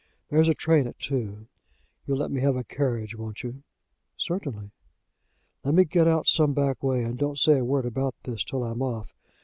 [0.29, 1.45] There's a train at two.
[2.07, 3.61] You'll let me have a carriage; won't you?"
[4.17, 4.71] "Certainly."
[5.63, 8.63] "Let me get out some back way, and don't say a word about this till
[8.63, 9.13] I'm off.